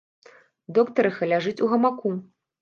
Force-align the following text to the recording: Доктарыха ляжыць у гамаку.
Доктарыха 0.77 1.29
ляжыць 1.33 1.63
у 1.67 1.71
гамаку. 1.75 2.11